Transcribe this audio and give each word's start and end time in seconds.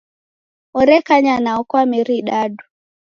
Orekanya 0.79 1.35
nao 1.45 1.61
kwa 1.69 1.81
meri 1.89 2.15
idadu. 2.21 2.63